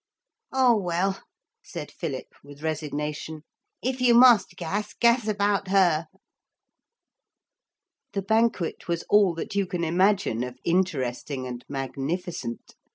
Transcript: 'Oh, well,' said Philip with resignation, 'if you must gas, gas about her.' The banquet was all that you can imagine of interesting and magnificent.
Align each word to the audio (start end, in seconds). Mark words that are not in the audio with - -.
'Oh, 0.51 0.75
well,' 0.77 1.21
said 1.63 1.91
Philip 1.91 2.25
with 2.43 2.63
resignation, 2.63 3.43
'if 3.83 4.01
you 4.01 4.15
must 4.15 4.55
gas, 4.55 4.95
gas 4.95 5.27
about 5.27 5.67
her.' 5.67 6.07
The 8.13 8.23
banquet 8.23 8.87
was 8.87 9.03
all 9.11 9.35
that 9.35 9.53
you 9.53 9.67
can 9.67 9.83
imagine 9.83 10.43
of 10.43 10.57
interesting 10.63 11.45
and 11.45 11.63
magnificent. 11.69 12.73